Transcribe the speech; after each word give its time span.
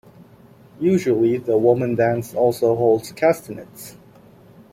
Usually 0.79 1.37
the 1.37 1.59
woman 1.59 1.93
dance 1.93 2.33
also 2.33 2.75
holds 2.75 3.11
castanets. 3.11 3.97